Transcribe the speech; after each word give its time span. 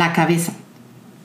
la 0.00 0.14
cabeza. 0.14 0.54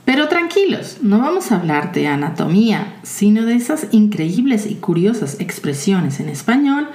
Pero 0.03 0.27
tranquilos, 0.27 0.97
no 1.01 1.19
vamos 1.19 1.51
a 1.51 1.55
hablar 1.55 1.93
de 1.93 2.07
anatomía, 2.07 2.97
sino 3.03 3.45
de 3.45 3.55
esas 3.55 3.87
increíbles 3.91 4.67
y 4.67 4.75
curiosas 4.75 5.37
expresiones 5.39 6.19
en 6.19 6.27
español 6.27 6.89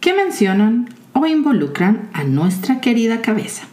que 0.00 0.14
mencionan 0.14 0.88
o 1.12 1.24
involucran 1.24 2.10
a 2.12 2.24
nuestra 2.24 2.80
querida 2.80 3.22
cabeza. 3.22 3.68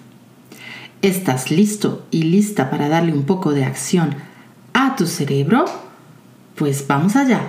¿Estás 1.02 1.50
listo 1.50 2.06
y 2.12 2.22
lista 2.22 2.70
para 2.70 2.88
darle 2.88 3.14
un 3.14 3.24
poco 3.24 3.52
de 3.52 3.66
acción 3.66 4.14
a 4.74 4.96
tu 4.96 5.08
cerebro? 5.08 5.66
Pues 6.54 6.86
vamos 6.88 7.16
allá. 7.16 7.42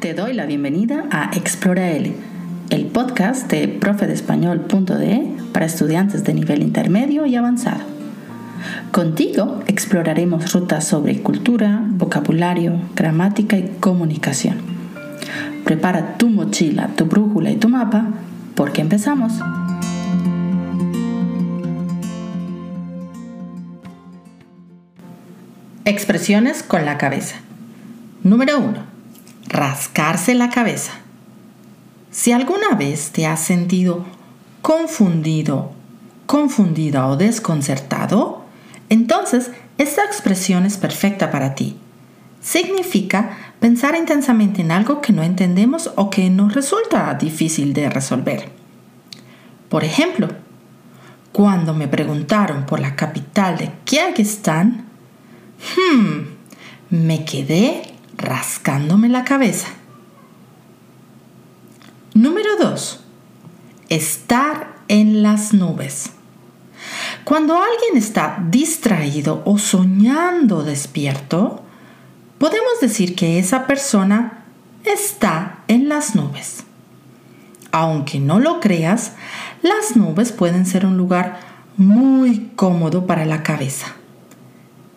Te 0.00 0.12
doy 0.12 0.32
la 0.34 0.44
bienvenida 0.44 1.04
a 1.12 1.30
Explora 1.36 1.92
L, 1.92 2.12
podcast 2.98 3.48
de 3.48 3.68
profedespañol.de 3.68 5.36
para 5.52 5.66
estudiantes 5.66 6.24
de 6.24 6.34
nivel 6.34 6.64
intermedio 6.64 7.26
y 7.26 7.36
avanzado. 7.36 7.84
Contigo 8.90 9.62
exploraremos 9.68 10.52
rutas 10.52 10.88
sobre 10.88 11.22
cultura, 11.22 11.80
vocabulario, 11.90 12.80
gramática 12.96 13.56
y 13.56 13.76
comunicación. 13.78 14.56
Prepara 15.62 16.16
tu 16.16 16.28
mochila, 16.28 16.88
tu 16.96 17.04
brújula 17.04 17.52
y 17.52 17.56
tu 17.56 17.68
mapa 17.68 18.08
porque 18.56 18.80
empezamos. 18.80 19.34
Expresiones 25.84 26.64
con 26.64 26.84
la 26.84 26.98
cabeza. 26.98 27.36
Número 28.24 28.58
1. 28.58 28.74
Rascarse 29.46 30.34
la 30.34 30.50
cabeza. 30.50 30.94
Si 32.18 32.32
alguna 32.32 32.70
vez 32.70 33.12
te 33.12 33.26
has 33.26 33.38
sentido 33.38 34.04
confundido, 34.60 35.70
confundida 36.26 37.06
o 37.06 37.16
desconcertado, 37.16 38.42
entonces 38.88 39.52
esta 39.78 40.04
expresión 40.04 40.66
es 40.66 40.78
perfecta 40.78 41.30
para 41.30 41.54
ti. 41.54 41.76
Significa 42.42 43.38
pensar 43.60 43.94
intensamente 43.94 44.62
en 44.62 44.72
algo 44.72 45.00
que 45.00 45.12
no 45.12 45.22
entendemos 45.22 45.92
o 45.94 46.10
que 46.10 46.28
nos 46.28 46.54
resulta 46.54 47.14
difícil 47.14 47.72
de 47.72 47.88
resolver. 47.88 48.48
Por 49.68 49.84
ejemplo, 49.84 50.26
cuando 51.30 51.72
me 51.72 51.86
preguntaron 51.86 52.66
por 52.66 52.80
la 52.80 52.96
capital 52.96 53.58
de 53.58 53.70
Kirguistán, 53.84 54.86
Hmm, 55.76 56.22
me 56.90 57.24
quedé 57.24 57.94
rascándome 58.16 59.08
la 59.08 59.22
cabeza. 59.22 59.68
Número 62.18 62.56
2. 62.58 62.98
Estar 63.90 64.74
en 64.88 65.22
las 65.22 65.54
nubes. 65.54 66.10
Cuando 67.22 67.54
alguien 67.54 67.96
está 67.96 68.44
distraído 68.50 69.40
o 69.44 69.56
soñando 69.56 70.64
despierto, 70.64 71.62
podemos 72.38 72.80
decir 72.80 73.14
que 73.14 73.38
esa 73.38 73.68
persona 73.68 74.46
está 74.82 75.60
en 75.68 75.88
las 75.88 76.16
nubes. 76.16 76.64
Aunque 77.70 78.18
no 78.18 78.40
lo 78.40 78.58
creas, 78.58 79.12
las 79.62 79.94
nubes 79.94 80.32
pueden 80.32 80.66
ser 80.66 80.86
un 80.86 80.96
lugar 80.96 81.38
muy 81.76 82.50
cómodo 82.56 83.06
para 83.06 83.26
la 83.26 83.44
cabeza 83.44 83.94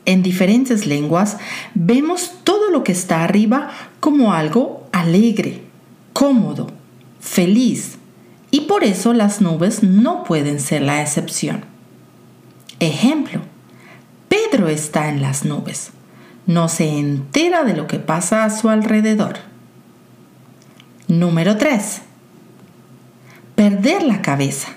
en 0.06 0.24
diferentes 0.24 0.88
lenguas, 0.88 1.38
vemos 1.76 2.32
todo 2.44 2.72
lo 2.72 2.84
que 2.84 2.92
está 2.92 3.24
arriba 3.24 3.70
como 4.00 4.34
algo 4.34 4.88
alegre, 4.92 5.62
cómodo, 6.14 6.81
feliz, 7.22 7.98
y 8.52 8.62
por 8.62 8.84
eso 8.84 9.14
las 9.14 9.40
nubes 9.40 9.82
no 9.84 10.26
pueden 10.26 10.60
ser 10.60 10.82
la 10.82 11.02
excepción. 11.02 11.64
Ejemplo, 12.82 13.40
Pedro 14.28 14.68
está 14.68 15.08
en 15.08 15.22
las 15.22 15.46
nubes, 15.46 15.92
no 16.48 16.68
se 16.68 16.90
entera 17.00 17.64
de 17.64 17.76
lo 17.76 17.88
que 17.88 18.00
pasa 18.00 18.44
a 18.44 18.50
su 18.50 18.68
alrededor. 18.68 19.38
Número 21.08 21.56
3. 21.56 22.02
Perder 23.56 24.04
la 24.04 24.22
cabeza. 24.22 24.70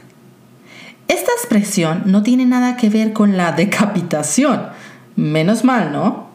Esta 1.08 1.32
expresión 1.32 2.02
no 2.06 2.22
tiene 2.22 2.46
nada 2.46 2.76
que 2.76 2.90
ver 2.90 3.12
con 3.12 3.36
la 3.36 3.52
decapitación, 3.52 4.68
Menos 5.16 5.62
mal, 5.62 5.92
¿no? 5.92 6.26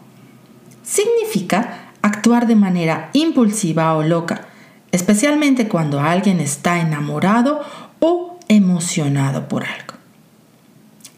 Significa 0.84 1.92
actuar 2.02 2.48
de 2.48 2.56
manera 2.56 3.10
impulsiva 3.14 3.94
o 3.96 4.04
loca, 4.04 4.48
especialmente 4.92 5.68
cuando 5.68 6.00
alguien 6.00 6.40
está 6.40 6.80
enamorado 6.80 7.62
o 8.00 8.40
emocionado 8.48 9.48
por 9.48 9.64
algo. 9.64 9.96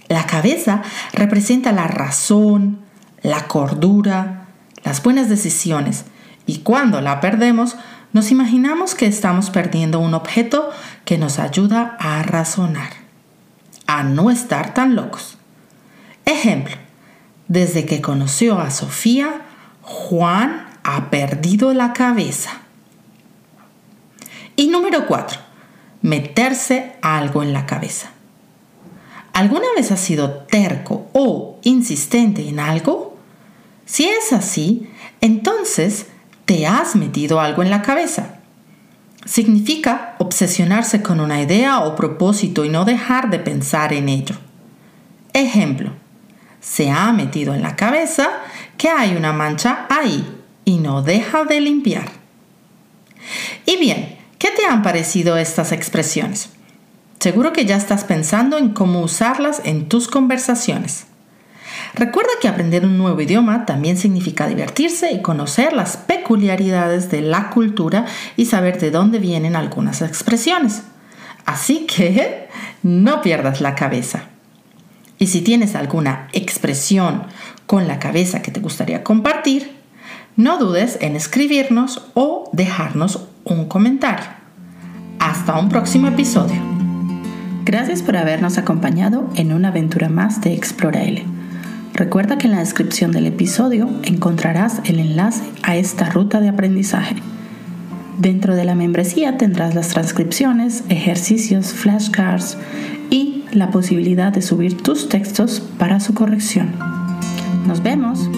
La 0.08 0.26
cabeza 0.26 0.82
representa 1.14 1.72
la 1.72 1.88
razón, 1.88 2.80
la 3.22 3.48
cordura, 3.48 4.48
las 4.84 5.02
buenas 5.04 5.30
decisiones 5.30 6.06
y 6.46 6.60
cuando 6.60 7.02
la 7.02 7.22
perdemos 7.22 7.78
nos 8.14 8.32
imaginamos 8.32 8.94
que 8.94 9.06
estamos 9.06 9.50
perdiendo 9.50 10.00
un 10.00 10.14
objeto 10.14 10.70
que 11.06 11.18
nos 11.18 11.40
ayuda 11.40 11.96
a 12.00 12.24
razonar, 12.24 12.90
a 13.88 14.04
no 14.04 14.30
estar 14.30 14.74
tan 14.74 14.96
locos. 14.96 15.38
Ejemplo, 16.26 16.76
desde 17.48 17.86
que 17.86 18.02
conoció 18.02 18.60
a 18.60 18.70
Sofía, 18.70 19.42
Juan 19.82 20.68
ha 20.84 21.10
perdido 21.10 21.74
la 21.74 21.94
cabeza. 21.94 22.61
Y 24.62 24.68
número 24.68 25.08
cuatro, 25.08 25.40
meterse 26.04 26.94
algo 27.02 27.42
en 27.42 27.52
la 27.52 27.66
cabeza. 27.66 28.12
¿Alguna 29.34 29.66
vez 29.76 29.92
has 29.92 30.00
sido 30.00 30.30
terco 30.30 31.08
o 31.14 31.58
insistente 31.64 32.48
en 32.48 32.60
algo? 32.60 33.18
Si 33.86 34.08
es 34.08 34.32
así, 34.32 34.88
entonces 35.20 36.06
te 36.46 36.68
has 36.68 36.96
metido 36.96 37.42
algo 37.42 37.64
en 37.64 37.72
la 37.72 37.82
cabeza. 37.82 38.36
Significa 39.26 40.14
obsesionarse 40.20 41.02
con 41.02 41.22
una 41.22 41.42
idea 41.42 41.80
o 41.80 41.96
propósito 41.96 42.64
y 42.64 42.70
no 42.70 42.86
dejar 42.86 43.32
de 43.32 43.40
pensar 43.40 43.94
en 43.94 44.10
ello. 44.10 44.36
Ejemplo, 45.34 45.90
se 46.60 46.92
ha 46.92 47.12
metido 47.14 47.56
en 47.56 47.64
la 47.64 47.76
cabeza 47.76 48.30
que 48.78 48.90
hay 48.90 49.16
una 49.16 49.34
mancha 49.34 49.88
ahí 49.90 50.24
y 50.66 50.78
no 50.78 51.02
deja 51.02 51.46
de 51.46 51.62
limpiar. 51.62 52.12
Y 53.66 53.78
bien, 53.78 54.21
¿qué 54.42 54.50
te 54.50 54.66
han 54.66 54.82
parecido 54.82 55.38
estas 55.38 55.72
expresiones? 55.72 56.50
Seguro 57.20 57.54
que 57.54 57.68
ya 57.68 57.76
estás 57.76 58.04
pensando 58.04 58.58
en 58.58 58.70
cómo 58.70 59.02
usarlas 59.02 59.62
en 59.66 59.88
tus 59.88 60.08
conversaciones. 60.08 61.06
Recuerda 61.94 62.32
que 62.42 62.48
aprender 62.48 62.84
un 62.84 62.98
nuevo 62.98 63.22
idioma 63.22 63.68
también 63.68 63.98
significa 63.98 64.48
divertirse 64.48 65.12
y 65.12 65.22
conocer 65.22 65.74
las 65.74 65.96
peculiaridades 65.96 67.12
de 67.12 67.22
la 67.22 67.52
cultura 67.52 68.08
y 68.36 68.48
saber 68.48 68.80
de 68.80 68.90
dónde 68.90 69.20
vienen 69.20 69.56
algunas 69.56 70.02
expresiones. 70.02 70.82
Así 71.46 71.86
que 71.86 72.48
no 72.82 73.22
pierdas 73.22 73.62
la 73.62 73.76
cabeza. 73.76 74.24
Y 75.20 75.28
si 75.28 75.42
tienes 75.42 75.76
alguna 75.76 76.30
expresión 76.34 77.28
con 77.68 77.88
la 77.88 78.00
cabeza 78.00 78.42
que 78.42 78.50
te 78.50 78.60
gustaría 78.60 79.04
compartir, 79.04 79.76
no 80.36 80.58
dudes 80.58 80.98
en 81.00 81.16
escribirnos 81.16 82.08
o 82.16 82.50
dejarnos 82.54 83.28
un 83.46 83.66
comentario. 83.66 84.30
Hasta 85.20 85.58
un 85.60 85.70
próximo 85.70 86.08
episodio. 86.08 86.56
Gracias 87.66 88.02
por 88.02 88.18
habernos 88.18 88.58
acompañado 88.58 89.30
en 89.36 89.54
una 89.54 89.70
aventura 89.70 90.10
más 90.10 90.42
de 90.42 90.54
Explora 90.54 91.04
L. 91.04 91.24
Recuerda 91.94 92.38
que 92.38 92.48
en 92.48 92.54
la 92.54 92.60
descripción 92.60 93.12
del 93.12 93.28
episodio 93.28 93.90
encontrarás 94.04 94.82
el 94.86 95.00
enlace 95.00 95.44
a 95.64 95.76
esta 95.76 96.10
ruta 96.10 96.40
de 96.40 96.50
aprendizaje. 96.50 97.16
Dentro 98.18 98.56
de 98.56 98.66
la 98.66 98.76
membresía 98.76 99.38
tendrás 99.38 99.76
las 99.76 99.90
transcripciones, 99.90 100.84
ejercicios, 100.90 101.74
flashcards 101.74 102.58
y 103.10 103.46
la 103.52 103.72
posibilidad 103.72 104.32
de 104.32 104.42
subir 104.42 104.82
tus 104.82 105.10
textos 105.10 105.60
para 105.78 106.00
su 106.00 106.14
corrección. 106.14 106.72
Nos 107.68 107.84
vemos. 107.84 108.30